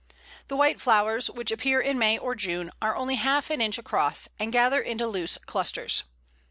[0.47, 4.27] The white flowers, which appear in May or June, are only half an inch across,
[4.39, 6.01] and gathered into loose clusters.